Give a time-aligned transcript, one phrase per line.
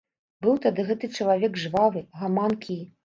[0.45, 2.79] Быў тады гэты чалавек жвавы, гаманкі.